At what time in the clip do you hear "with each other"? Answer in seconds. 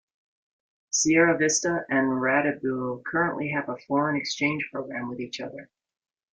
5.09-5.69